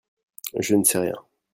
je 0.59 0.73
ne 0.73 0.83
sais 0.83 0.97
rien. 0.97 1.13